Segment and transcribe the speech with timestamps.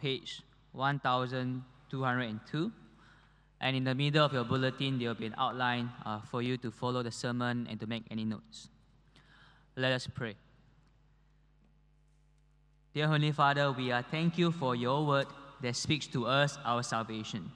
[0.00, 2.72] page 1202.
[3.60, 6.56] And in the middle of your bulletin, there will be an outline uh, for you
[6.58, 8.68] to follow the sermon and to make any notes.
[9.76, 10.36] Let us pray.
[12.94, 15.26] Dear Heavenly Father, we are thank you for your word
[15.62, 17.50] that speaks to us our salvation.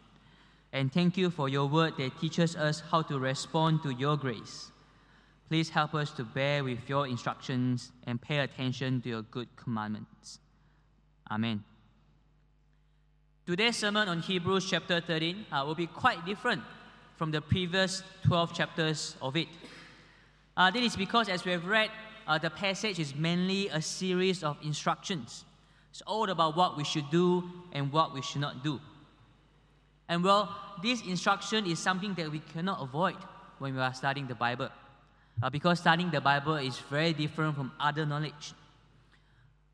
[0.72, 4.70] And thank you for your word that teaches us how to respond to your grace.
[5.48, 10.38] Please help us to bear with your instructions and pay attention to your good commandments.
[11.30, 11.62] Amen.
[13.44, 16.62] Today's sermon on Hebrews chapter 13 uh, will be quite different
[17.16, 19.48] from the previous 12 chapters of it.
[20.56, 21.90] Uh, this is because, as we have read,
[22.28, 25.44] uh, the passage is mainly a series of instructions.
[25.90, 27.42] It's all about what we should do
[27.72, 28.80] and what we should not do.
[30.08, 30.48] And well,
[30.80, 33.16] this instruction is something that we cannot avoid
[33.58, 34.68] when we are studying the Bible.
[35.42, 38.54] Uh, because studying the Bible is very different from other knowledge.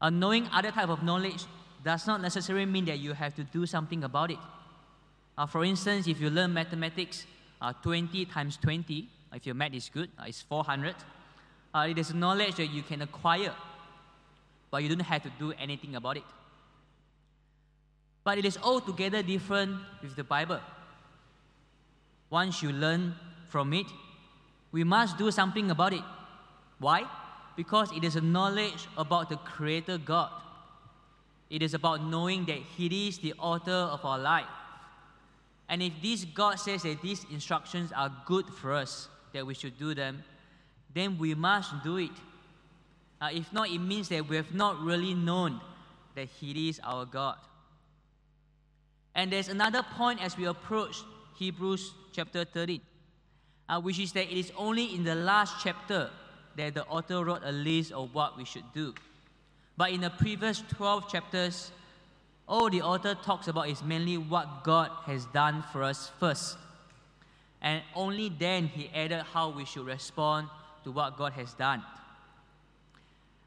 [0.00, 1.44] Uh, knowing other type of knowledge
[1.84, 4.38] does not necessarily mean that you have to do something about it.
[5.36, 7.26] Uh, for instance, if you learn mathematics,
[7.60, 10.94] uh, 20 times 20, if your math is good, uh, is 400.
[11.74, 13.54] Uh, it is knowledge that you can acquire,
[14.70, 16.24] but you don't have to do anything about it.
[18.24, 20.60] But it is altogether different with the Bible.
[22.30, 23.14] Once you learn
[23.48, 23.86] from it,
[24.72, 26.02] we must do something about it.
[26.78, 27.04] Why?
[27.56, 30.30] Because it is a knowledge about the Creator God.
[31.50, 34.46] It is about knowing that He is the author of our life.
[35.68, 39.78] And if this God says that these instructions are good for us, that we should
[39.78, 40.22] do them,
[40.94, 42.10] then we must do it.
[43.20, 45.60] Uh, if not, it means that we have not really known
[46.14, 47.36] that He is our God.
[49.14, 50.96] And there's another point as we approach
[51.36, 52.80] Hebrews chapter 13,
[53.68, 56.10] uh, which is that it is only in the last chapter
[56.56, 58.94] that the author wrote a list of what we should do.
[59.78, 61.70] But in the previous 12 chapters,
[62.48, 66.58] all the author talks about is mainly what God has done for us first.
[67.62, 70.48] And only then he added how we should respond
[70.82, 71.84] to what God has done.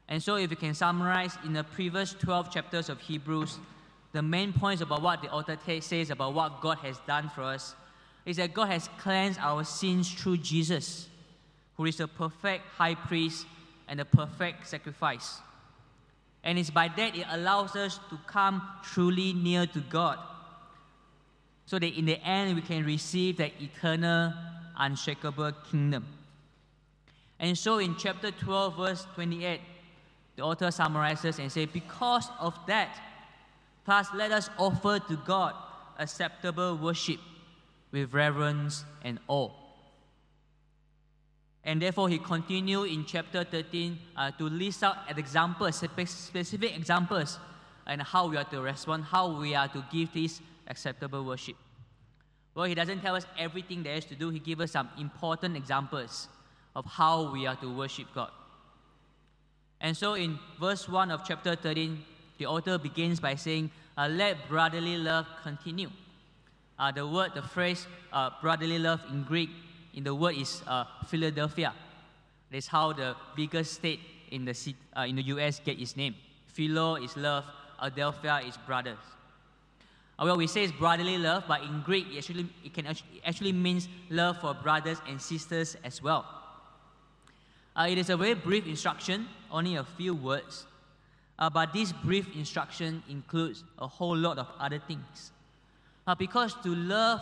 [0.08, 3.58] And so, if you can summarize in the previous 12 chapters of Hebrews,
[4.12, 7.74] the main points about what the author says about what God has done for us
[8.24, 11.08] is that God has cleansed our sins through Jesus,
[11.76, 13.46] who is a perfect high priest
[13.86, 15.40] and a perfect sacrifice.
[16.44, 20.18] And it's by that it allows us to come truly near to God.
[21.66, 24.32] So that in the end we can receive that eternal,
[24.76, 26.06] unshakable kingdom.
[27.38, 29.60] And so in chapter 12, verse 28,
[30.36, 33.00] the author summarizes and says, Because of that,
[33.84, 35.54] thus let us offer to God
[35.98, 37.20] acceptable worship
[37.90, 39.50] with reverence and awe.
[41.64, 47.38] And therefore, he continued in chapter 13 uh, to list out examples, specific examples,
[47.86, 51.56] and how we are to respond, how we are to give this acceptable worship.
[52.54, 55.56] Well, he doesn't tell us everything there is to do, he gives us some important
[55.56, 56.28] examples
[56.74, 58.30] of how we are to worship God.
[59.80, 62.04] And so, in verse 1 of chapter 13,
[62.38, 65.90] the author begins by saying, uh, Let brotherly love continue.
[66.78, 69.50] Uh, the word, the phrase uh, brotherly love in Greek
[69.94, 71.72] in the word is uh, Philadelphia.
[72.50, 76.14] That's how the biggest state in the, city, uh, in the US get its name.
[76.46, 77.44] Philo is love,
[77.82, 78.98] Adelphia is brothers.
[80.18, 83.16] Uh, well, we say it's brotherly love, but in Greek, it actually, it can actually,
[83.16, 86.26] it actually means love for brothers and sisters as well.
[87.74, 90.66] Uh, it is a very brief instruction, only a few words.
[91.38, 95.32] Uh, but this brief instruction includes a whole lot of other things.
[96.06, 97.20] Uh, because to love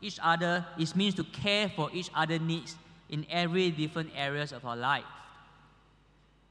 [0.00, 2.76] each other, it means to care for each other needs
[3.08, 5.04] in every different areas of our life.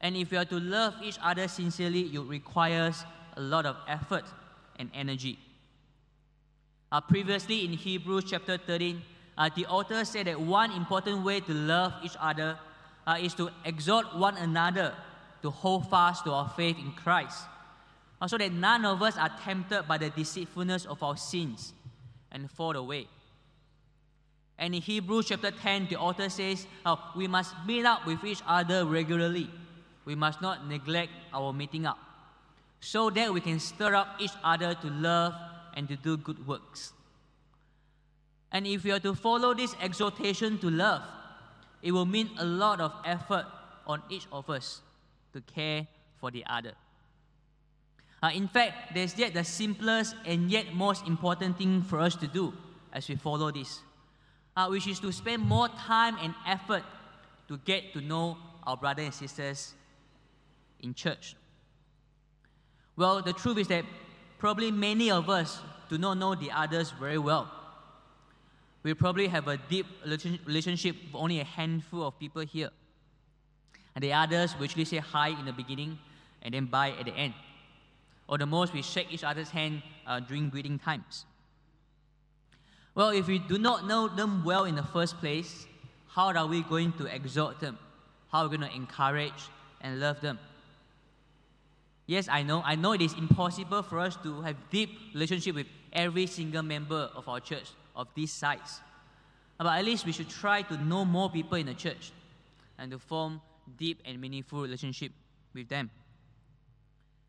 [0.00, 3.04] And if you are to love each other sincerely, it requires
[3.36, 4.24] a lot of effort
[4.78, 5.38] and energy.
[6.90, 9.02] Uh, previously in Hebrews chapter 13,
[9.36, 12.58] uh, the author said that one important way to love each other
[13.06, 14.94] uh, is to exhort one another
[15.42, 17.44] to hold fast to our faith in Christ,
[18.20, 21.72] uh, so that none of us are tempted by the deceitfulness of our sins
[22.32, 23.06] and fall away.
[24.58, 26.66] And in Hebrews chapter 10, the author says,
[27.14, 29.48] we must meet up with each other regularly.
[30.04, 31.98] We must not neglect our meeting up,
[32.80, 35.34] so that we can stir up each other to love
[35.76, 36.92] and to do good works.
[38.50, 41.02] And if we are to follow this exhortation to love,
[41.82, 43.44] it will mean a lot of effort
[43.86, 44.80] on each of us
[45.34, 45.86] to care
[46.18, 46.72] for the other.
[48.22, 52.26] Uh, in fact, there's yet the simplest and yet most important thing for us to
[52.26, 52.52] do
[52.92, 53.80] as we follow this
[54.58, 56.82] uh, which is to spend more time and effort
[57.46, 59.74] to get to know our brothers and sisters
[60.80, 61.36] in church.
[62.96, 63.84] Well, the truth is that
[64.36, 67.48] probably many of us do not know the others very well.
[68.82, 72.70] We probably have a deep relationship with only a handful of people here.
[73.94, 76.00] And the others we actually say hi in the beginning
[76.42, 77.34] and then bye at the end.
[78.28, 81.26] Or the most, we shake each other's hand uh, during greeting times.
[82.98, 85.68] Well, if we do not know them well in the first place,
[86.08, 87.78] how are we going to exhort them?
[88.32, 89.40] How are we going to encourage
[89.80, 90.40] and love them?
[92.06, 92.60] Yes, I know.
[92.64, 97.08] I know it is impossible for us to have deep relationship with every single member
[97.14, 98.80] of our church of this size.
[99.58, 102.10] But at least we should try to know more people in the church
[102.78, 103.40] and to form
[103.76, 105.12] deep and meaningful relationship
[105.54, 105.88] with them.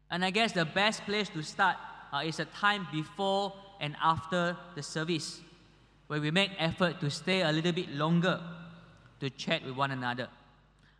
[0.10, 1.78] And I guess the best place to start
[2.12, 5.42] uh, is a time before and after the service,
[6.10, 8.42] where we make effort to stay a little bit longer
[9.20, 10.28] to chat with one another,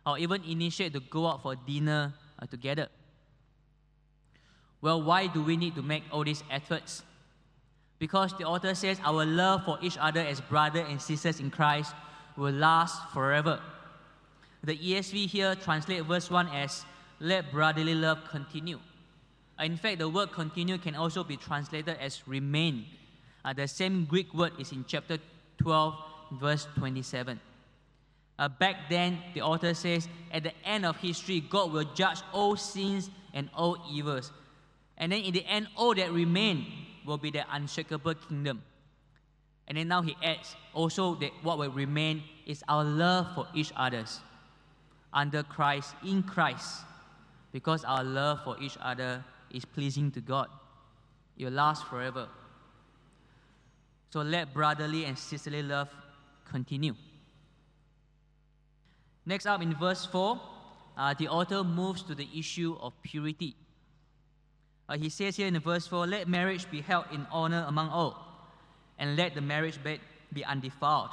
[0.06, 2.86] or even initiate to go out for dinner uh, together.
[4.80, 7.02] Well, why do we need to make all these efforts?
[7.98, 11.92] Because the author says our love for each other as brothers and sisters in Christ
[12.36, 13.60] will last forever.
[14.62, 16.84] The ESV here translates verse 1 as
[17.18, 18.78] let brotherly love continue.
[19.58, 22.86] In fact, the word continue can also be translated as remain.
[23.44, 25.18] Uh, the same Greek word is in chapter
[25.58, 25.94] 12,
[26.32, 27.40] verse 27.
[28.38, 32.56] Uh, back then, the author says, at the end of history, God will judge all
[32.56, 34.32] sins and all evils.
[34.96, 36.66] And then in the end, all that remain
[37.04, 38.62] will be the unshakable kingdom.
[39.68, 43.72] And then now he adds also that what will remain is our love for each
[43.76, 44.20] others
[45.12, 46.82] under Christ, in Christ,
[47.52, 50.48] because our love for each other is pleasing to God.
[51.36, 52.28] It will last forever.
[54.10, 55.88] So let brotherly and sisterly love
[56.44, 56.94] continue.
[59.24, 60.40] Next up in verse 4,
[60.96, 63.54] uh, the author moves to the issue of purity.
[64.88, 68.26] Uh, he says here in verse 4 let marriage be held in honor among all,
[68.98, 70.00] and let the marriage bed
[70.32, 71.10] be undefiled.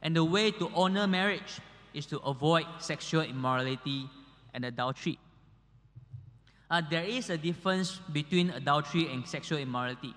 [0.00, 1.60] And the way to honor marriage
[1.92, 4.08] is to avoid sexual immorality
[4.54, 5.18] and adultery.
[6.70, 10.14] Uh, there is a difference between adultery and sexual immorality.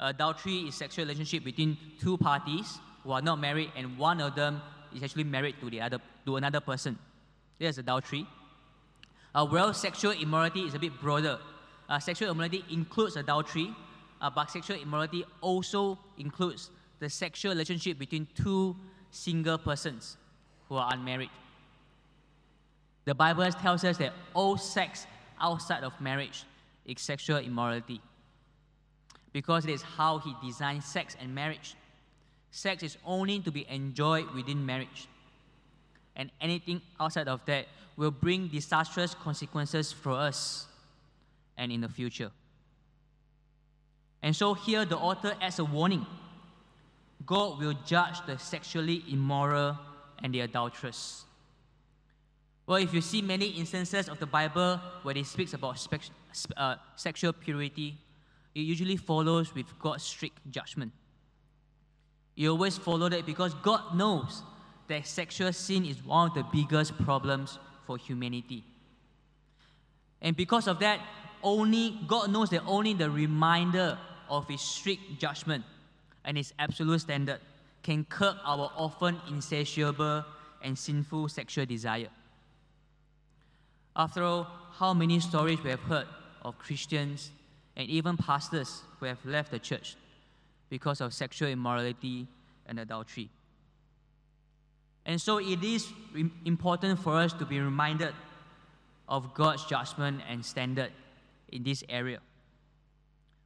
[0.00, 4.62] Adultery is sexual relationship between two parties who are not married, and one of them
[4.94, 6.98] is actually married to the other to another person.
[7.58, 8.26] There's adultery.
[9.34, 11.38] Uh, well, sexual immorality is a bit broader.
[11.88, 13.74] Uh, sexual immorality includes adultery,
[14.22, 18.74] uh, but sexual immorality also includes the sexual relationship between two
[19.10, 20.16] single persons
[20.68, 21.30] who are unmarried.
[23.04, 25.06] The Bible tells us that all sex
[25.40, 26.44] outside of marriage
[26.86, 28.00] is sexual immorality
[29.32, 31.74] because it is how He designed sex and marriage.
[32.50, 35.08] Sex is only to be enjoyed within marriage,
[36.16, 37.66] and anything outside of that
[37.96, 40.66] will bring disastrous consequences for us
[41.56, 42.30] and in the future.
[44.22, 46.06] And so here the author adds a warning
[47.26, 49.78] God will judge the sexually immoral
[50.22, 51.24] and the adulteress.
[52.66, 56.10] Well, if you see many instances of the Bible where it speaks about spe-
[56.56, 57.98] uh, sexual purity,
[58.54, 60.92] it usually follows with God's strict judgment.
[62.34, 64.42] You always follow that because God knows
[64.88, 68.64] that sexual sin is one of the biggest problems for humanity.
[70.20, 71.00] And because of that,
[71.42, 73.98] only God knows that only the reminder
[74.28, 75.64] of his strict judgment
[76.24, 77.40] and his absolute standard
[77.82, 80.24] can curb our often insatiable
[80.62, 82.08] and sinful sexual desire.
[83.96, 86.06] After all, how many stories we have heard
[86.42, 87.30] of Christians
[87.76, 89.96] and even pastors who have left the church
[90.68, 92.26] because of sexual immorality
[92.66, 93.30] and adultery.
[95.06, 95.88] And so it is
[96.44, 98.14] important for us to be reminded
[99.08, 100.92] of God's judgment and standard
[101.48, 102.20] in this area.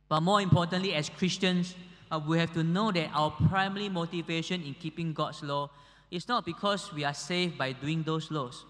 [0.09, 1.75] But more importantly, as Christians,
[2.11, 5.71] uh, we have to know that our primary motivation in keeping God's law
[6.11, 8.64] is not because we are saved by doing those laws.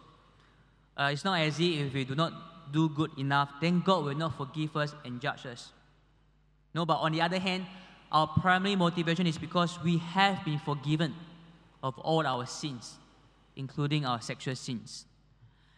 [0.96, 2.32] Uh, it's not as if if we do not
[2.72, 5.72] do good enough, then God will not forgive us and judge us.
[6.74, 7.66] No, but on the other hand,
[8.10, 11.14] our primary motivation is because we have been forgiven
[11.82, 12.94] of all our sins,
[13.56, 15.06] including our sexual sins.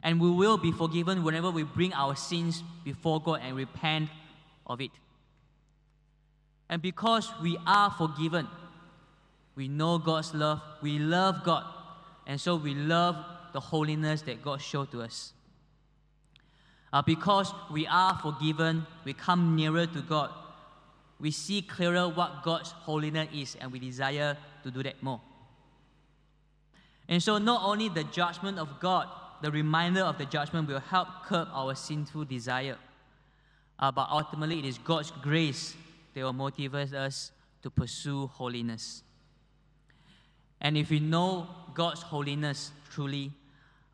[0.03, 4.09] And we will be forgiven whenever we bring our sins before God and repent
[4.67, 4.91] of it.
[6.69, 8.49] And because we are forgiven,
[9.55, 11.65] we know God's love, we love God,
[12.27, 13.17] and so we love
[13.53, 15.33] the holiness that God showed to us.
[16.97, 20.31] Uh, because we are forgiven, we come nearer to God.
[21.21, 25.21] We see clearer what God's holiness is, and we desire to do that more.
[27.07, 29.09] And so, not only the judgment of God,
[29.43, 32.79] the reminder of the judgment will help curb our sinful desire,
[33.79, 35.77] uh, but ultimately it is God's grace
[36.15, 37.31] that will motivate us
[37.63, 39.03] to pursue holiness.
[40.63, 43.33] And if we know God's holiness truly,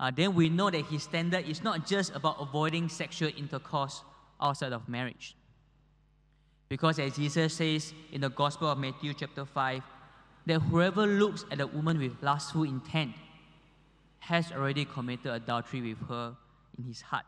[0.02, 4.02] uh, then we know that His standard is not just about avoiding sexual intercourse
[4.40, 5.36] outside of marriage.
[6.68, 9.80] Because as Jesus says in the Gospel of Matthew, chapter 5,
[10.46, 13.12] that whoever looks at a woman with lustful intent
[14.18, 16.34] has already committed adultery with her
[16.76, 17.26] in his heart.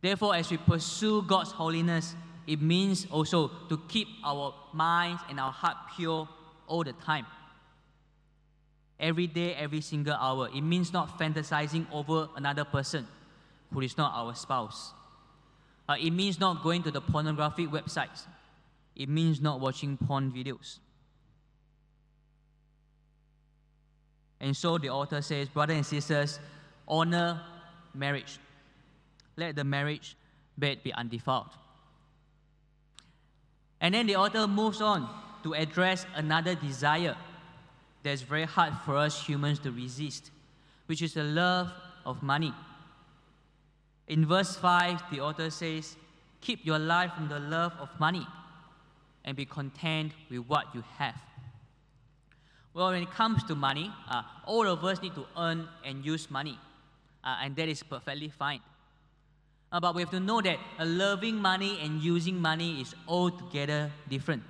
[0.00, 2.16] Therefore, as we pursue God's holiness,
[2.48, 6.28] it means also to keep our minds and our heart pure
[6.66, 7.24] all the time.
[9.00, 10.48] Every day, every single hour.
[10.54, 13.06] It means not fantasizing over another person
[13.72, 14.92] who is not our spouse.
[15.88, 18.26] Uh, it means not going to the pornographic websites.
[18.96, 20.78] It means not watching porn videos.
[24.40, 26.38] And so the author says, brothers and sisters,
[26.86, 27.40] honor
[27.94, 28.38] marriage.
[29.36, 30.16] Let the marriage
[30.56, 31.50] bed be undefiled.
[33.80, 35.08] And then the author moves on
[35.44, 37.16] to address another desire
[38.08, 40.30] that's very hard for us humans to resist,
[40.86, 41.70] which is the love
[42.06, 42.54] of money.
[44.06, 45.96] In verse 5, the author says,
[46.40, 48.26] Keep your life from the love of money
[49.24, 51.20] and be content with what you have.
[52.72, 56.30] Well, when it comes to money, uh, all of us need to earn and use
[56.30, 56.58] money,
[57.24, 58.60] uh, and that is perfectly fine.
[59.70, 64.42] Uh, but we have to know that loving money and using money is altogether different.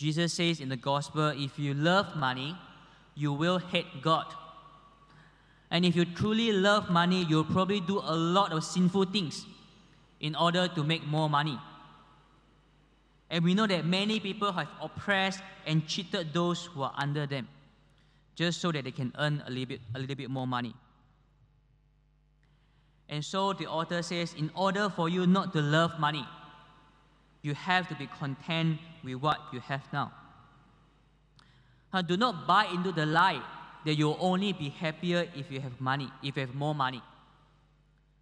[0.00, 2.56] Jesus says in the gospel if you love money,
[3.14, 4.24] you will hate God.
[5.70, 9.44] And if you truly love money, you'll probably do a lot of sinful things
[10.18, 11.58] in order to make more money.
[13.28, 17.46] And we know that many people have oppressed and cheated those who are under them
[18.36, 20.74] just so that they can earn a little bit, a little bit more money.
[23.10, 26.26] And so the author says, in order for you not to love money,
[27.42, 30.12] you have to be content with what you have now.
[31.92, 33.42] Uh, do not buy into the lie
[33.84, 37.02] that you'll only be happier if you have money, if you have more money.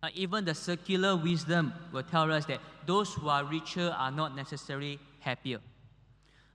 [0.03, 4.37] Uh, even the circular wisdom will tell us that those who are richer are not
[4.37, 5.59] necessarily happier.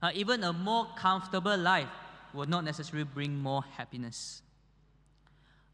[0.02, 1.88] Uh, even a more comfortable life
[2.32, 4.42] will not necessarily bring more happiness.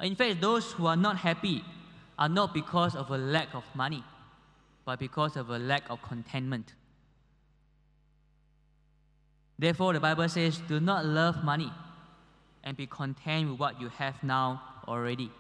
[0.01, 1.65] Uh, in fact, those who are not happy
[2.19, 4.05] are not because of a lack of money,
[4.85, 6.75] but because of a lack of contentment.
[9.61, 11.71] Therefore, the Bible says, do not love money
[12.65, 15.31] and be content with what you have now already.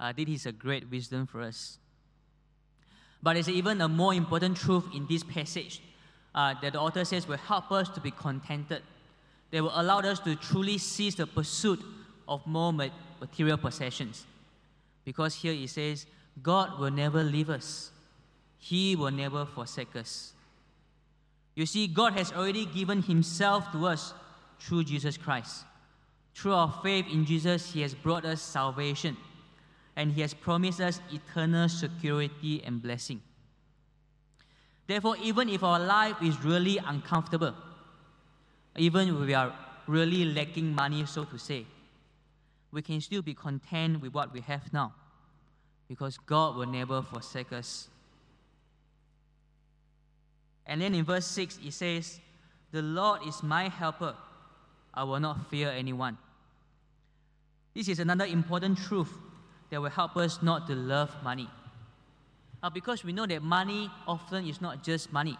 [0.00, 1.76] Uh, this is a great wisdom for us.
[3.22, 5.82] But there's even a more important truth in this passage
[6.34, 8.80] uh, that the author says will help us to be contented.
[9.50, 11.84] They will allow us to truly cease the pursuit
[12.26, 14.24] of more material possessions.
[15.04, 16.06] Because here it says,
[16.42, 17.90] God will never leave us,
[18.56, 20.32] He will never forsake us.
[21.54, 24.14] You see, God has already given Himself to us
[24.58, 25.64] through Jesus Christ.
[26.34, 29.16] Through our faith in Jesus, He has brought us salvation,
[29.96, 33.20] and He has promised us eternal security and blessing.
[34.86, 37.54] Therefore, even if our life is really uncomfortable,
[38.76, 39.54] even if we are
[39.86, 41.66] really lacking money, so to say,
[42.72, 44.94] we can still be content with what we have now
[45.88, 47.88] because God will never forsake us
[50.66, 52.20] and then in verse 6, it says,
[52.70, 54.14] The Lord is my helper.
[54.94, 56.18] I will not fear anyone.
[57.74, 59.12] This is another important truth
[59.70, 61.48] that will help us not to love money.
[62.62, 65.36] Uh, because we know that money often is not just money.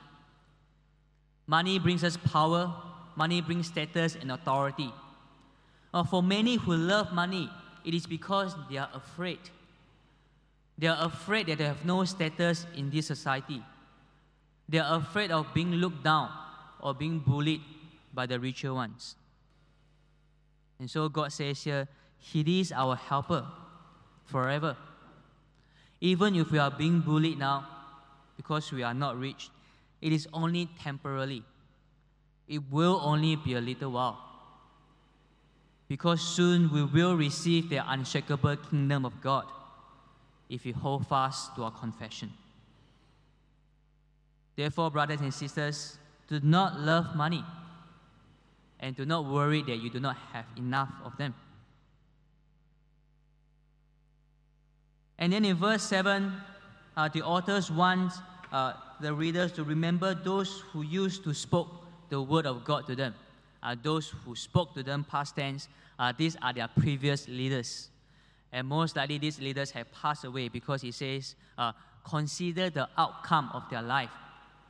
[1.46, 2.72] Money brings us power,
[3.14, 4.92] money brings status and authority.
[5.92, 7.50] Uh, for many who love money,
[7.84, 9.38] it is because they are afraid.
[10.78, 13.62] They are afraid that they have no status in this society.
[14.68, 16.30] They are afraid of being looked down
[16.80, 17.60] or being bullied
[18.12, 19.16] by the richer ones.
[20.78, 21.88] And so God says here,
[22.18, 23.46] He is our helper
[24.24, 24.76] forever.
[26.00, 27.66] Even if we are being bullied now
[28.36, 29.50] because we are not rich,
[30.00, 31.44] it is only temporarily.
[32.48, 34.18] It will only be a little while.
[35.86, 39.44] Because soon we will receive the unshakable kingdom of God
[40.48, 42.32] if we hold fast to our confession.
[44.56, 47.44] Therefore, brothers and sisters, do not love money
[48.80, 51.34] and do not worry that you do not have enough of them.
[55.18, 56.32] And then in verse 7,
[56.96, 58.12] uh, the authors want
[58.50, 61.68] uh, the readers to remember those who used to spoke
[62.08, 63.14] the word of God to them.
[63.62, 65.68] Uh, those who spoke to them past tense,
[65.98, 67.88] uh, these are their previous leaders.
[68.52, 71.72] And most likely these leaders have passed away because he says, uh,
[72.04, 74.10] consider the outcome of their life,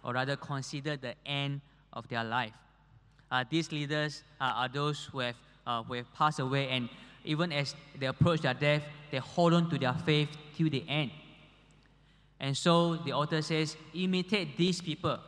[0.04, 1.60] or rather, consider the end
[1.92, 2.52] of their life.
[3.30, 6.88] Uh, these leaders uh, are those who have, uh, who have passed away, and
[7.24, 11.10] even as they approach their death, they hold on to their faith till the end.
[12.40, 15.18] And so the author says, imitate these people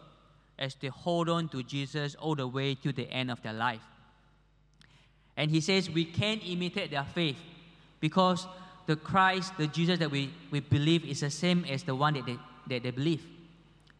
[0.58, 3.80] as they hold on to Jesus all the way to the end of their life.
[5.36, 7.36] And he says we can imitate their faith
[8.00, 8.46] because
[8.86, 12.26] the Christ, the Jesus that we, we believe, is the same as the one that
[12.26, 12.38] they,
[12.68, 13.24] that they believe.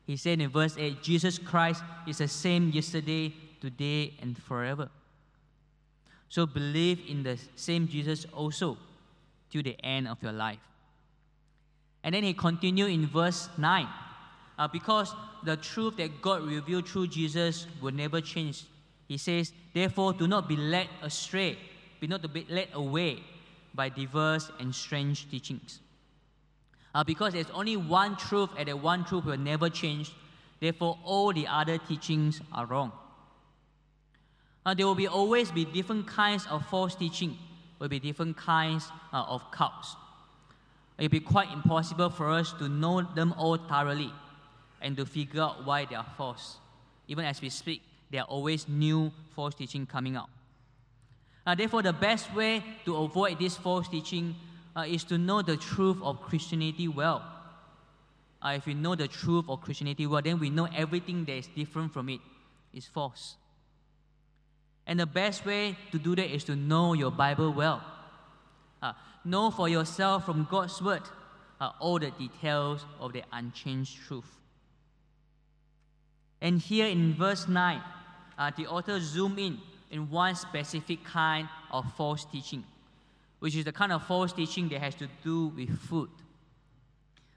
[0.07, 4.91] He said in verse 8, Jesus Christ is the same yesterday, today, and forever.
[6.29, 8.77] So believe in the same Jesus also
[9.53, 10.59] to the end of your life.
[12.03, 13.89] And then he continued in verse 9.
[14.59, 18.65] Uh, because the truth that God revealed through Jesus will never change.
[19.09, 21.59] He says, Therefore, do not be led astray,
[22.01, 23.23] be not be led away
[23.75, 25.81] by diverse and strange teachings.
[26.95, 30.13] Uh, because there's only one truth, and that one truth will never change.
[30.61, 32.93] Therefore, all the other teachings are wrong.
[34.65, 37.37] Uh, there will be always be different kinds of false teaching,
[37.79, 39.97] will be different kinds uh, of cults.
[40.97, 44.13] It will be quite impossible for us to know them all thoroughly
[44.81, 46.59] and to figure out why they are false.
[47.09, 50.31] Even as we speak, there are always new false teaching coming out.
[51.47, 54.35] Uh, therefore, the best way to avoid this false teaching
[54.77, 57.23] uh, is to know the truth of Christianity well.
[58.43, 61.47] Uh, if we know the truth of Christianity well, then we know everything that is
[61.49, 62.21] different from it
[62.73, 63.37] is false.
[64.87, 67.83] And the best way to do that is to know your Bible well.
[68.83, 68.93] Uh,
[69.25, 71.03] know for yourself from God's Word
[71.61, 74.31] uh, all the details of the unchanged truth.
[76.43, 77.81] And here in verse 9,
[78.37, 79.59] uh, the author zoom in
[79.91, 82.65] in one specific kind of false teaching,
[83.45, 86.09] which is the kind of false teaching that has to do with food.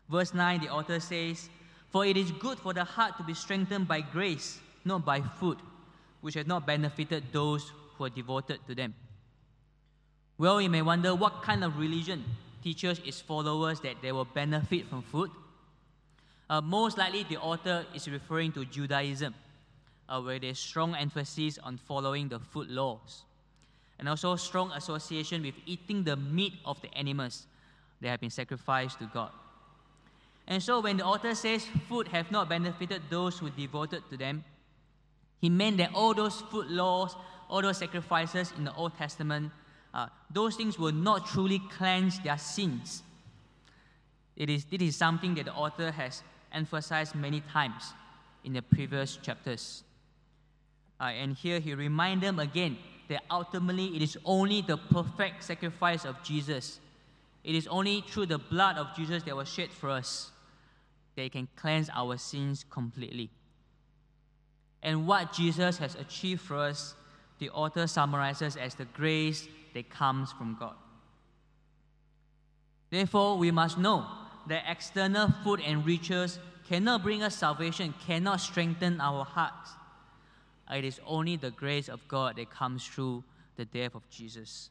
[0.07, 1.49] Verse 9, the author says,
[1.89, 5.57] For it is good for the heart to be strengthened by grace, not by food,
[6.21, 8.93] which has not benefited those who are devoted to them.
[10.37, 12.23] Well, you may wonder what kind of religion
[12.63, 15.29] teaches its followers that they will benefit from food.
[16.49, 19.35] Uh, most likely, the author is referring to Judaism,
[20.07, 23.25] uh, where there's strong emphasis on following the food laws,
[23.99, 27.47] and also strong association with eating the meat of the animals
[28.01, 29.31] that have been sacrificed to God.
[30.47, 34.43] And so, when the author says food have not benefited those who devoted to them,
[35.39, 37.15] he meant that all those food laws,
[37.49, 39.51] all those sacrifices in the Old Testament,
[39.93, 43.03] uh, those things will not truly cleanse their sins.
[44.35, 47.93] It is, it is something that the author has emphasized many times
[48.43, 49.83] in the previous chapters.
[50.99, 52.77] Uh, and here he reminds them again
[53.07, 56.79] that ultimately it is only the perfect sacrifice of Jesus.
[57.43, 60.31] It is only through the blood of Jesus that was shed for us
[61.15, 63.29] that He can cleanse our sins completely.
[64.83, 66.95] And what Jesus has achieved for us,
[67.39, 70.75] the author summarizes as the grace that comes from God.
[72.89, 74.05] Therefore, we must know
[74.47, 76.39] that external food and riches
[76.69, 79.71] cannot bring us salvation, cannot strengthen our hearts.
[80.71, 83.23] It is only the grace of God that comes through
[83.55, 84.69] the death of Jesus.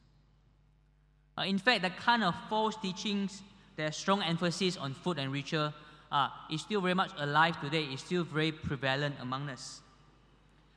[1.38, 3.42] Uh, in fact, the kind of false teachings
[3.76, 5.72] that strong emphasis on food and ritual
[6.12, 9.80] uh, is still very much alive today, is still very prevalent among us.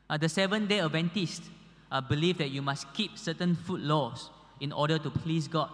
[0.10, 1.49] Uh, the Seventh day Adventists
[1.91, 4.29] uh, believe that you must keep certain food laws
[4.60, 5.69] in order to please God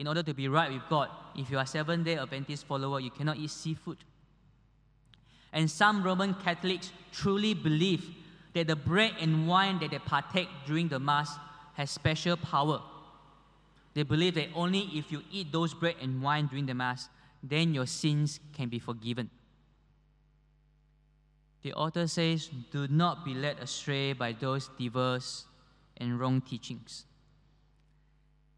[0.00, 3.10] in order to be right with God, if you are Seventh day Adventist follower, you
[3.10, 3.98] cannot eat seafood.
[5.52, 8.08] And some Roman Catholics truly believe
[8.54, 11.36] that the bread and wine that they partake during the Mass
[11.74, 12.82] has special power.
[13.94, 17.08] They believe that only if you eat those bread and wine during the Mass,
[17.42, 19.30] then your sins can be forgiven.
[21.62, 25.44] The author says, Do not be led astray by those diverse
[25.96, 27.04] and wrong teachings.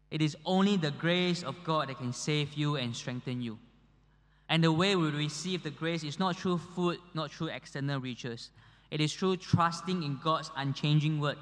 [0.09, 3.57] It is only the grace of God that can save you and strengthen you.
[4.49, 8.49] And the way we receive the grace is not through food, not through external riches.
[8.91, 11.37] It is through trusting in God's unchanging word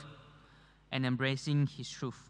[0.91, 2.29] and embracing His truth.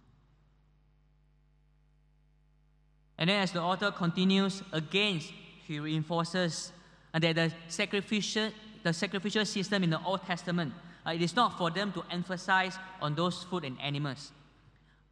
[3.18, 5.20] And then, as the author continues, again,
[5.68, 6.72] he reinforces
[7.14, 8.50] that the sacrificial,
[8.82, 10.74] the sacrificial system in the Old Testament,
[11.06, 14.32] uh, it is not for them to emphasize on those food and animals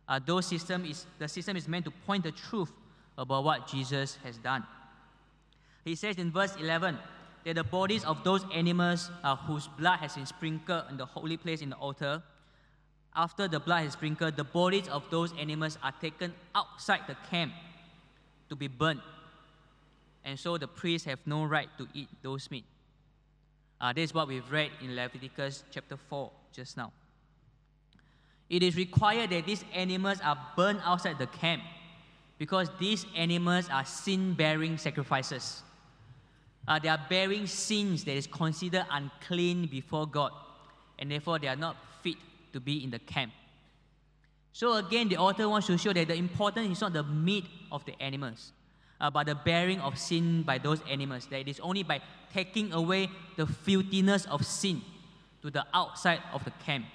[0.10, 2.72] uh, those system is, the system is meant to point the truth
[3.18, 4.64] about what Jesus has done.
[5.90, 7.00] He says in verse 11
[7.46, 11.36] that the bodies of those animals uh, whose blood has been sprinkled in the holy
[11.36, 12.22] place in the altar,
[13.16, 17.54] after the blood is sprinkled, the bodies of those animals are taken outside the camp
[18.50, 19.02] to be burned.
[20.24, 22.66] and so the priests have no right to eat those meat.
[23.82, 26.94] Uh, this is what we've read in Leviticus chapter 4 just now.
[28.48, 31.64] It is required that these animals are burned outside the camp
[32.38, 35.64] because these animals are sin bearing sacrifices.
[36.68, 40.32] Uh, they are bearing sins that is considered unclean before God,
[40.98, 42.16] and therefore they are not fit
[42.54, 43.32] to be in the camp.
[44.52, 47.86] So, again, the author wants to show that the importance is not the meat of
[47.86, 48.52] the animals,
[49.00, 51.28] uh, but the bearing of sin by those animals.
[51.28, 52.02] That it is only by
[52.34, 54.82] taking away the filthiness of sin
[55.42, 56.86] to the outside of the camp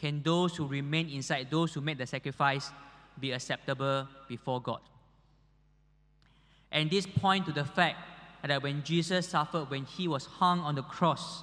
[0.00, 2.70] can those who remain inside, those who make the sacrifice,
[3.18, 4.80] be acceptable before God.
[6.72, 7.98] And this point to the fact
[8.48, 11.42] that when Jesus suffered, when he was hung on the cross,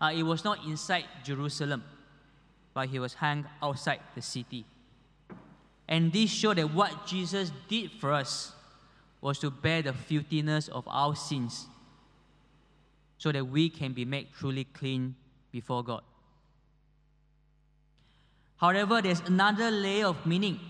[0.00, 1.84] uh, it was not inside Jerusalem,
[2.72, 4.64] but he was hung outside the city.
[5.88, 8.52] And this showed that what Jesus did for us
[9.20, 11.66] was to bear the filthiness of our sins
[13.18, 15.14] so that we can be made truly clean
[15.50, 16.02] before God.
[18.56, 20.60] However, there's another layer of meaning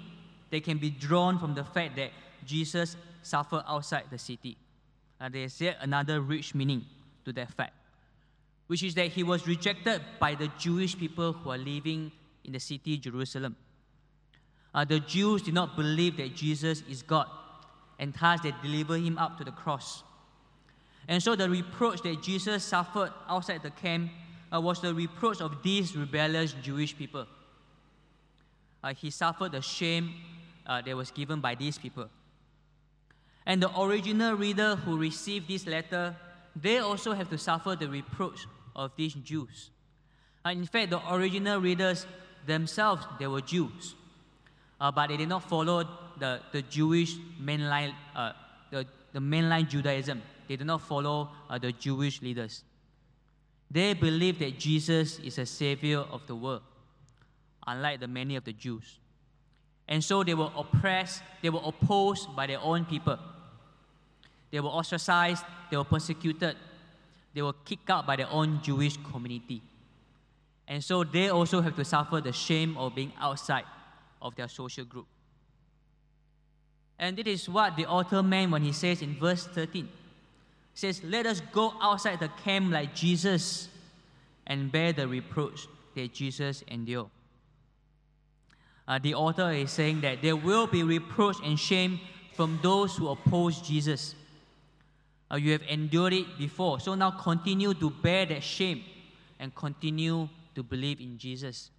[0.51, 2.11] that can be drawn from the fact that
[2.45, 4.57] Jesus suffered outside the city.
[5.21, 6.85] Uh, there's yet another rich meaning
[7.25, 7.75] to that fact,
[8.69, 12.11] which is that he was rejected by the Jewish people who are living
[12.45, 13.57] in the city Jerusalem.
[14.75, 17.27] Uh, the Jews did not believe that Jesus is God,
[17.99, 20.05] and thus they delivered him up to the cross.
[21.09, 24.11] And so the reproach that Jesus suffered outside the camp
[24.53, 27.27] uh, was the reproach of these rebellious Jewish people.
[28.83, 30.15] Uh, he suffered the shame
[30.67, 32.09] uh, that was given by these people.
[33.51, 36.15] And the original reader who received this letter,
[36.55, 39.71] they also have to suffer the reproach of these Jews.
[40.47, 42.07] Uh, in fact, the original readers
[42.47, 43.97] themselves, they were Jews.
[44.81, 45.83] Uh, but they did not follow
[46.21, 48.35] the, the Jewish mainline, uh,
[48.71, 50.23] the, the mainline Judaism.
[50.47, 52.63] They did not follow uh, the Jewish leaders.
[53.69, 56.63] They believed that Jesus is a savior of the world,
[57.67, 59.01] unlike the many of the Jews.
[59.89, 63.19] And so they were oppressed, they were opposed by their own people.
[64.51, 66.57] They were ostracized, they were persecuted,
[67.35, 69.63] they were kicked out by their own Jewish community.
[70.67, 73.65] And so they also have to suffer the shame of being outside
[74.23, 75.07] of their social group.
[76.99, 79.85] And it is what the author meant when he says in verse 13.
[79.85, 79.91] He
[80.75, 83.69] says, Let us go outside the camp like Jesus
[84.47, 87.09] and bear the reproach that Jesus endured
[88.91, 92.01] uh, the author is saying that there will be reproach and shame
[92.35, 94.17] from those who oppose Jesus.
[95.31, 98.83] Uh, you have endured it before, so now continue to bear that shame
[99.39, 101.71] and continue to believe in Jesus.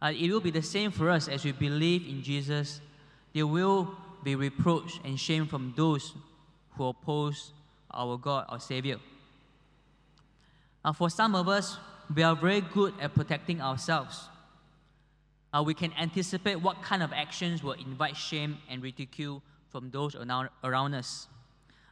[0.00, 2.80] Uh, it will be the same for us as we believe in Jesus.
[3.34, 6.14] There will be reproach and shame from those
[6.76, 7.52] who oppose
[7.90, 8.98] our God, our Savior.
[10.84, 11.78] Uh, for some of us,
[12.14, 14.28] we are very good at protecting ourselves
[15.56, 20.14] uh, we can anticipate what kind of actions will invite shame and ridicule from those
[20.14, 21.28] around, around us,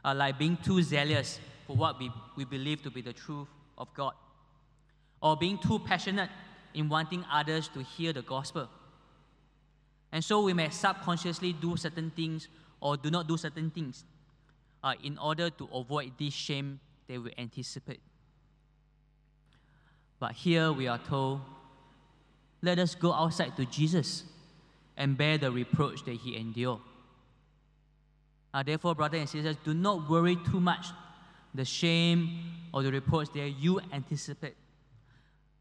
[0.05, 3.91] uh, like being too zealous for what we, we believe to be the truth of
[3.95, 4.13] God,
[5.21, 6.29] or being too passionate
[6.75, 8.69] in wanting others to hear the gospel.
[10.11, 12.47] And so we may subconsciously do certain things
[12.79, 14.05] or do not do certain things
[14.83, 17.99] uh, in order to avoid this shame that we anticipate.
[20.19, 21.41] But here we are told
[22.61, 24.23] let us go outside to Jesus
[24.97, 26.79] and bear the reproach that he endured.
[28.55, 30.87] Uh, therefore, brothers and sisters, do not worry too much
[31.53, 32.39] the shame
[32.73, 34.55] or the reproach that you anticipate.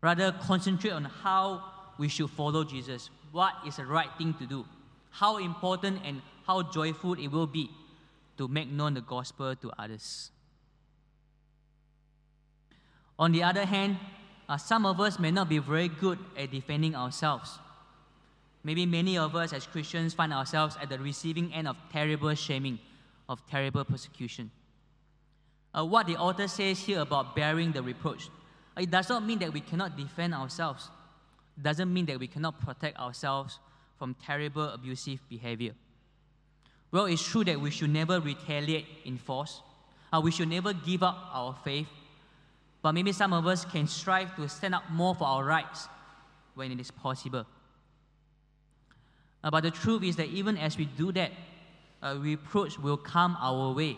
[0.00, 1.61] Rather, concentrate on how
[1.98, 3.11] we should follow Jesus.
[3.33, 4.64] What is the right thing to do?
[5.11, 7.68] How important and how joyful it will be
[8.38, 10.30] to make known the gospel to others.
[13.18, 13.96] On the other hand,
[14.48, 17.59] uh, some of us may not be very good at defending ourselves.
[18.64, 22.79] Maybe many of us as Christians find ourselves at the receiving end of terrible shaming,
[23.29, 24.50] of terrible persecution.
[25.77, 28.29] Uh, what the author says here about bearing the reproach,
[28.77, 30.90] uh, it does not mean that we cannot defend ourselves.
[31.57, 33.59] It doesn't mean that we cannot protect ourselves
[33.98, 35.72] from terrible abusive behavior.
[36.90, 39.61] Well, it's true that we should never retaliate in force.
[40.12, 41.88] Uh, we should never give up our faith
[42.85, 45.88] but maybe some of us can strive to stand up more for our rights
[46.55, 47.46] when it is possible.
[49.44, 51.30] Uh, but the truth is that even as we do that,
[52.02, 53.96] a reproach will come our way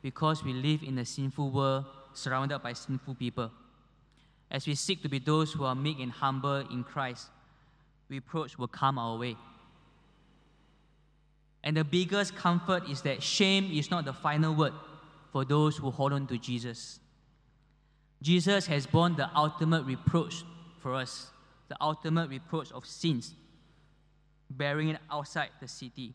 [0.00, 3.50] because we live in a sinful world surrounded by sinful people.
[4.50, 7.26] As we seek to be those who are meek and humble in Christ,
[8.08, 9.36] reproach will come our way.
[11.62, 14.72] And the biggest comfort is that shame is not the final word
[15.32, 17.00] for those who hold on to Jesus.
[18.22, 20.44] Jesus has borne the ultimate reproach
[20.78, 21.30] for us,
[21.68, 23.34] the ultimate reproach of sins,
[24.50, 26.14] bearing it outside the city,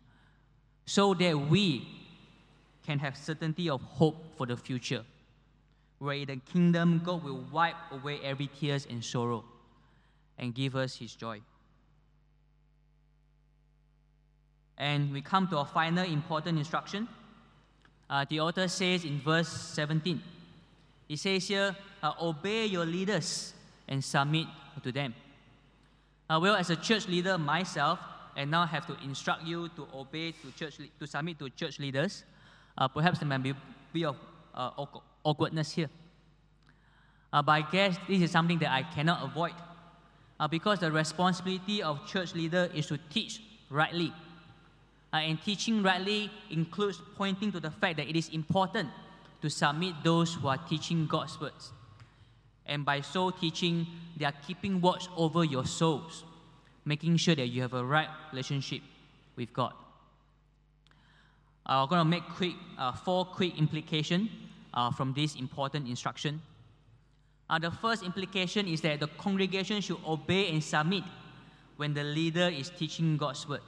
[0.86, 1.88] so that we
[2.86, 5.04] can have certainty of hope for the future,
[6.00, 9.44] where in the kingdom God will wipe away every tears and sorrow
[10.38, 11.42] and give us his joy.
[14.78, 17.08] And we come to a final important instruction.
[18.10, 20.22] Uh, the author says in verse 17,
[21.08, 23.54] he says here, uh, obey your leaders
[23.88, 24.48] and submit
[24.82, 25.14] to them.
[26.30, 28.00] Uh, well, as a church leader myself,
[28.36, 32.24] and now have to instruct you to obey to church to submit to church leaders.
[32.78, 33.58] Uh, perhaps there might be a
[33.94, 34.16] bit of
[34.54, 34.86] uh,
[35.24, 35.90] awkwardness here.
[37.32, 39.54] Uh, but I guess this is something that I cannot avoid
[40.40, 44.14] uh, because the responsibility of church leader is to teach rightly.
[45.12, 48.90] Uh, and teaching rightly includes pointing to the fact that it is important
[49.42, 51.72] to submit those who are teaching God's words.
[52.66, 53.88] And by so teaching,
[54.18, 56.24] they are keeping watch over your souls,
[56.90, 58.82] making sure that you have a right relationship
[59.36, 59.74] with God.
[61.64, 64.32] I'm going to make quick, uh, four quick implications
[64.74, 66.42] uh, from this important instruction.
[67.48, 71.04] Uh, the first implication is that the congregation should obey and submit
[71.78, 73.62] when the leader is teaching God's word.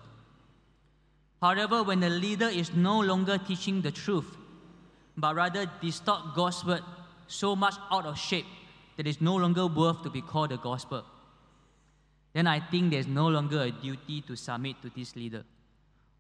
[1.42, 4.36] However, when the leader is no longer teaching the truth,
[5.16, 6.82] but rather distort God's word
[7.28, 8.46] so much out of shape
[8.98, 11.06] that it's no longer worth to be called the gospel,
[12.34, 15.44] then I think there's no longer a duty to submit to this leader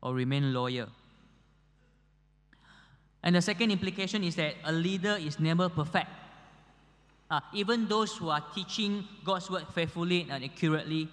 [0.02, 0.88] or remain loyal.
[3.24, 6.10] And the second implication is that a leader is never perfect.
[7.30, 11.08] Uh, even those who are teaching God's word faithfully and accurately,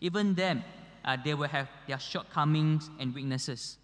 [0.00, 0.62] even them,
[1.04, 3.78] uh, they will have their shortcomings and weaknesses,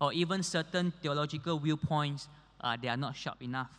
[0.00, 2.28] or even certain theological viewpoints,
[2.60, 3.70] uh, they are not sharp enough.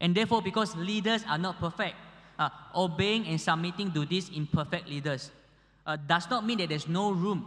[0.00, 1.96] And therefore, because leaders are not perfect,
[2.38, 5.30] uh, obeying and submitting to these imperfect leaders
[5.86, 7.46] uh, does not mean that there's no room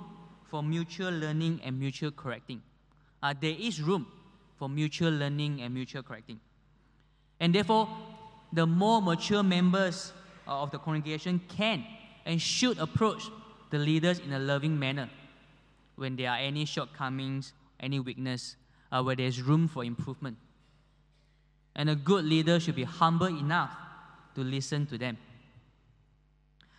[0.49, 2.61] for mutual learning and mutual correcting.
[3.23, 4.05] Uh, there is room
[4.57, 6.39] for mutual learning and mutual correcting.
[7.39, 7.87] And therefore,
[8.51, 10.11] the more mature members
[10.45, 11.85] of the congregation can
[12.25, 13.23] and should approach
[13.69, 15.09] the leaders in a loving manner
[15.95, 18.57] when there are any shortcomings, any weakness,
[18.91, 20.37] uh, where there's room for improvement.
[21.75, 23.71] And a good leader should be humble enough
[24.35, 25.17] to listen to them.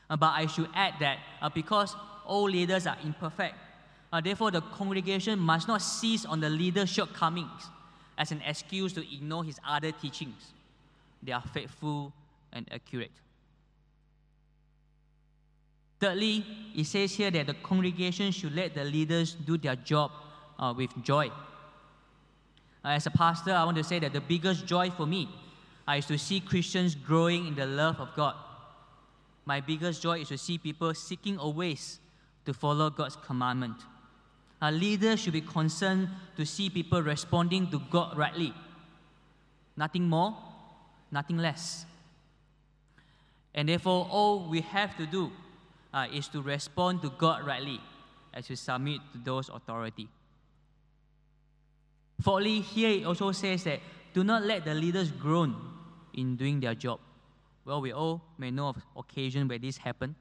[0.09, 3.55] Uh, but I should add that uh, because all leaders are imperfect,
[4.13, 7.71] uh, therefore the congregation must not seize on the leader's shortcomings
[8.19, 10.53] as an excuse to ignore his other teachings
[11.23, 12.13] they are faithful
[12.53, 13.13] and accurate.
[16.01, 20.11] Thirdly, it says here that the congregation should let the leaders do their job
[20.59, 21.29] uh, with joy.
[22.85, 25.29] Uh, as a pastor, I want to say that the biggest joy for me
[25.89, 28.35] uh, is to see Christians growing in the love of God.
[29.45, 31.99] My biggest joy is to see people seeking a ways
[32.45, 33.77] to follow God's commandment.
[34.61, 38.55] Our leaders should be concerned to see people responding to God rightly.
[39.77, 40.37] Nothing more,
[41.11, 41.85] nothing less.
[43.55, 45.33] And therefore, all we have to do
[45.93, 47.81] uh, is to respond to God rightly
[48.33, 50.09] as we submit to those authority.
[52.21, 53.81] Fourthly, here it also says that
[54.15, 55.57] do not let the leaders groan
[56.15, 57.01] in doing their job.
[57.65, 60.15] Well, we all may know of occasion where this happened.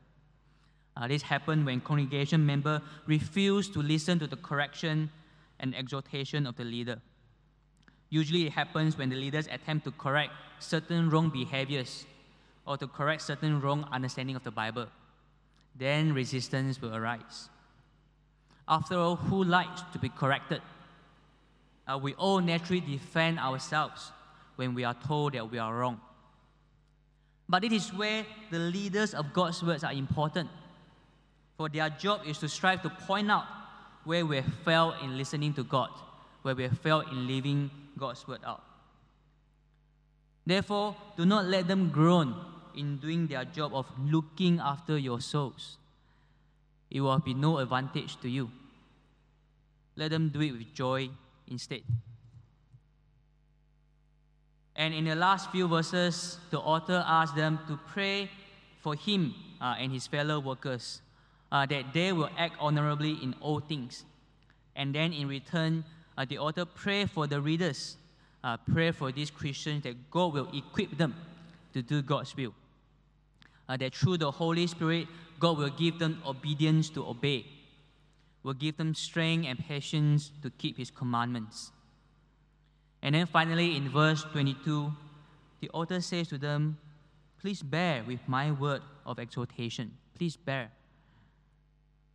[0.95, 5.09] Uh, this happened when congregation member refused to listen to the correction
[5.59, 7.01] and exhortation of the leader.
[8.09, 12.05] Usually it happens when the leaders attempt to correct certain wrong behaviors
[12.65, 14.87] or to correct certain wrong understanding of the Bible.
[15.75, 17.49] Then resistance will arise.
[18.67, 20.61] After all, who likes to be corrected?
[21.87, 24.11] Uh, we all naturally defend ourselves
[24.61, 25.99] when we are told that we are wrong.
[27.49, 30.51] But it is where the leaders of God's words are important.
[31.57, 33.45] For their job is to strive to point out
[34.03, 35.89] where we have failed in listening to God,
[36.43, 38.61] where we have failed in living God's word out.
[40.45, 42.35] Therefore, do not let them groan
[42.75, 45.77] in doing their job of looking after your souls.
[46.91, 48.51] It will be no advantage to you.
[49.95, 51.09] Let them do it with joy
[51.47, 51.81] instead.
[54.81, 58.31] And in the last few verses, the author asks them to pray
[58.79, 61.03] for him uh, and his fellow workers
[61.51, 64.05] uh, that they will act honorably in all things.
[64.75, 65.85] And then in return,
[66.17, 67.97] uh, the author pray for the readers,
[68.43, 71.13] uh, pray for these Christians that God will equip them
[71.73, 72.55] to do God's will.
[73.69, 75.07] Uh, that through the Holy Spirit,
[75.39, 77.45] God will give them obedience to obey.
[78.41, 81.71] will give them strength and patience to keep his commandments.
[83.01, 84.93] And then finally, in verse 22,
[85.61, 86.77] the author says to them,
[87.39, 89.91] Please bear with my word of exhortation.
[90.15, 90.69] Please bear.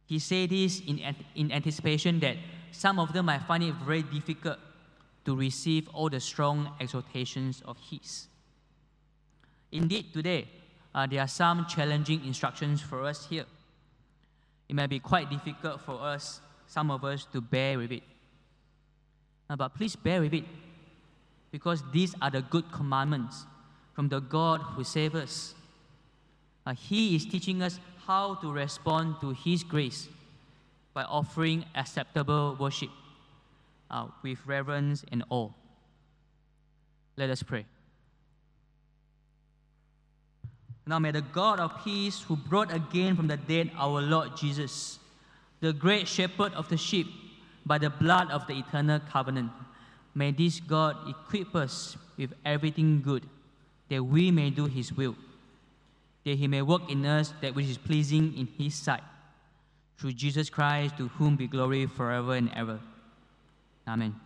[0.06, 1.00] He said this in,
[1.34, 2.36] in anticipation that
[2.70, 4.58] some of them might find it very difficult
[5.24, 8.28] to receive all the strong exhortations of His.
[9.72, 10.48] Indeed, today,
[10.94, 13.46] uh, there are some challenging instructions for us here.
[14.68, 18.04] It may be quite difficult for us, some of us, to bear with it.
[19.50, 20.44] Uh, but please bear with it,
[21.50, 23.46] because these are the good commandments
[23.94, 25.54] from the God who saved us.
[26.66, 30.08] Uh, he is teaching us how to respond to His grace
[30.94, 32.90] by offering acceptable worship
[33.90, 35.50] uh, with reverence and awe.
[37.16, 37.66] Let us pray.
[40.86, 45.00] Now may the God of peace, who brought again from the dead our Lord Jesus,
[45.60, 47.08] the great shepherd of the sheep,
[47.64, 49.50] by the blood of the eternal covenant,
[50.16, 53.24] may this God equip us with everything good,
[53.90, 55.14] that we may do his will,
[56.24, 59.02] that he may work in us that which is pleasing in his sight.
[59.98, 62.80] Through Jesus Christ, to whom be glory forever and ever.
[63.86, 64.25] Amen.